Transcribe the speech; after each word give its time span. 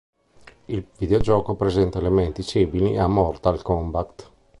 Il 0.65 0.87
videogioco 0.97 1.53
presenta 1.53 1.99
elementi 1.99 2.41
simili 2.41 2.97
a 2.97 3.05
"Mortal 3.05 3.61
Kombat". 3.61 4.31